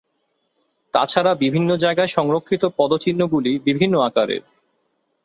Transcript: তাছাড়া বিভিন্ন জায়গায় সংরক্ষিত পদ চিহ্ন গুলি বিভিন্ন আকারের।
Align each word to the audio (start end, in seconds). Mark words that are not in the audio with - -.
তাছাড়া 0.93 1.31
বিভিন্ন 1.35 1.69
জায়গায় 1.75 2.07
সংরক্ষিত 2.07 2.63
পদ 2.77 2.91
চিহ্ন 2.97 3.21
গুলি 3.27 3.53
বিভিন্ন 3.59 3.95
আকারের। 3.99 4.43